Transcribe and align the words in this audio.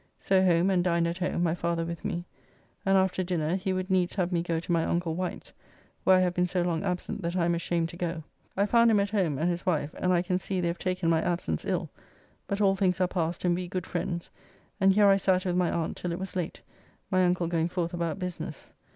So 0.17 0.43
home, 0.43 0.71
and 0.71 0.83
dined 0.83 1.07
at 1.07 1.19
home, 1.19 1.43
my 1.43 1.53
father 1.53 1.85
with 1.85 2.03
me, 2.03 2.25
and 2.87 2.97
after 2.97 3.23
dinner 3.23 3.55
he 3.55 3.71
would 3.71 3.91
needs 3.91 4.15
have 4.15 4.31
me 4.31 4.41
go 4.41 4.59
to 4.59 4.71
my 4.71 4.83
uncle 4.83 5.13
Wight's 5.13 5.53
(where 6.03 6.17
I 6.17 6.21
have 6.21 6.33
been 6.33 6.47
so 6.47 6.63
long 6.63 6.83
absent 6.83 7.21
that 7.21 7.35
I 7.35 7.45
am 7.45 7.53
ashamed 7.53 7.89
to 7.89 7.97
go). 7.97 8.23
I 8.57 8.65
found 8.65 8.89
him 8.89 8.99
at 8.99 9.11
home 9.11 9.37
and 9.37 9.47
his 9.47 9.63
wife, 9.63 9.93
and 9.93 10.11
I 10.11 10.23
can 10.23 10.39
see 10.39 10.59
they 10.59 10.69
have 10.69 10.79
taken 10.79 11.07
my 11.07 11.21
absence 11.21 11.65
ill, 11.65 11.91
but 12.47 12.59
all 12.59 12.75
things 12.75 12.99
are 12.99 13.07
past 13.07 13.45
and 13.45 13.53
we 13.53 13.67
good 13.67 13.85
friends, 13.85 14.31
and 14.79 14.91
here 14.91 15.05
I 15.05 15.17
sat 15.17 15.45
with 15.45 15.55
my 15.55 15.69
aunt 15.71 15.97
till 15.97 16.11
it 16.11 16.17
was 16.19 16.35
late, 16.35 16.61
my 17.11 17.23
uncle 17.23 17.45
going 17.45 17.67
forth 17.67 17.93
about 17.93 18.17
business. 18.17 18.73